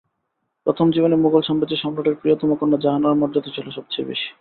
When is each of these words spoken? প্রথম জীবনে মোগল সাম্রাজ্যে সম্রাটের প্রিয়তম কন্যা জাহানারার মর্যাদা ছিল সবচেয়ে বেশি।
প্রথম 0.65 0.87
জীবনে 0.91 1.15
মোগল 1.15 1.41
সাম্রাজ্যে 1.43 1.81
সম্রাটের 1.83 2.19
প্রিয়তম 2.21 2.49
কন্যা 2.55 2.77
জাহানারার 2.77 3.19
মর্যাদা 3.21 3.49
ছিল 3.55 3.67
সবচেয়ে 3.69 4.09
বেশি। 4.09 4.27